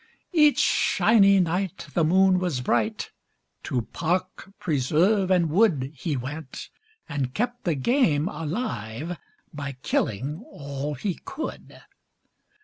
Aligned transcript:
Each 0.33 0.57
"shiny 0.57 1.39
night" 1.39 1.85
the 1.93 2.03
moon 2.03 2.39
was 2.39 2.61
bright, 2.61 3.11
To 3.65 3.83
park, 3.83 4.51
preserve, 4.57 5.29
and 5.29 5.47
wood 5.51 5.91
He 5.95 6.17
went, 6.17 6.69
and 7.07 7.35
kept 7.35 7.65
the 7.65 7.75
game 7.75 8.27
alive, 8.27 9.15
By 9.53 9.73
killing 9.83 10.41
all 10.49 10.95
he 10.95 11.19
could. 11.23 11.81